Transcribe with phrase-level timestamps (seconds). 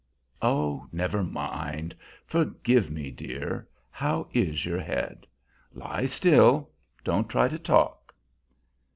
[0.41, 1.93] "Oh, never mind.
[2.25, 3.67] Forgive me, dear.
[3.91, 5.27] How is your head?
[5.75, 6.71] Lie still;
[7.03, 8.11] don't try to talk."